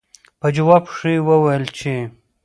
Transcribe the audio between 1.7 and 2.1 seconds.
چې